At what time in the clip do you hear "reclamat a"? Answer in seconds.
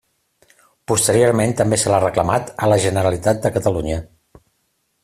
2.05-2.71